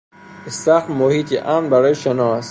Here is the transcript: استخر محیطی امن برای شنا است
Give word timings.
استخر 0.47 0.93
محیطی 0.93 1.37
امن 1.37 1.69
برای 1.69 1.95
شنا 1.95 2.33
است 2.33 2.39